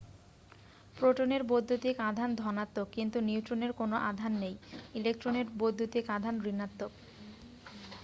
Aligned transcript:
প্রোটনের 0.97 1.41
বৈদ্যুতিক 1.49 1.95
আধান 2.09 2.29
ধনাত্মক 2.37 2.87
কিন্তু 2.95 3.17
নিউট্রনের 3.27 3.71
কোন 3.73 3.91
আধান 4.09 4.33
নেই 4.43 4.55
ইলেক্ট্রনের 4.95 5.47
বৈদ্যুতিক 5.59 6.05
আধান 6.17 6.35
ঋণাত্মক 6.45 6.91